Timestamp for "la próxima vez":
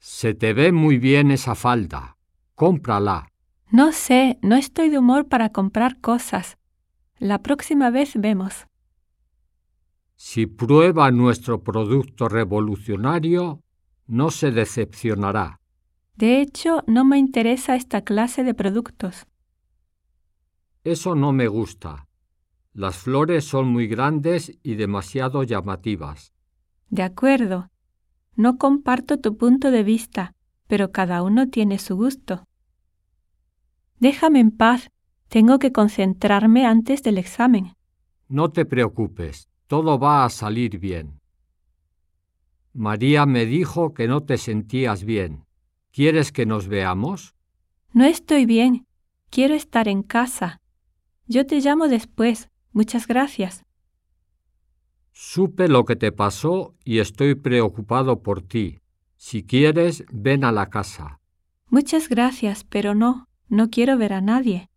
7.18-8.14